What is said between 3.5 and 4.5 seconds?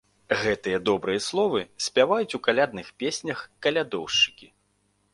калядоўшчыкі.